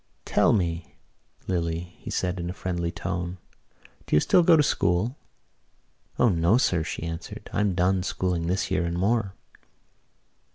"Tell 0.25 0.51
me, 0.51 0.95
Lily," 1.45 1.93
he 1.99 2.09
said 2.09 2.39
in 2.39 2.49
a 2.49 2.53
friendly 2.55 2.89
tone, 2.91 3.37
"do 4.07 4.15
you 4.15 4.19
still 4.19 4.41
go 4.41 4.57
to 4.57 4.63
school?" 4.63 5.15
"O 6.17 6.27
no, 6.27 6.57
sir," 6.57 6.83
she 6.83 7.03
answered. 7.03 7.51
"I'm 7.53 7.75
done 7.75 8.01
schooling 8.01 8.47
this 8.47 8.71
year 8.71 8.83
and 8.83 8.97
more." 8.97 9.35